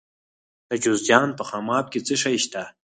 د 0.69 0.71
جوزجان 0.83 1.29
په 1.37 1.43
خماب 1.49 1.85
کې 1.91 1.99
څه 2.07 2.15
شی 2.21 2.37
شته؟ 2.45 2.63